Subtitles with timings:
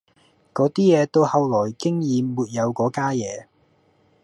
[0.55, 3.47] 嗰啲嘢到後來經已沒有嗰家野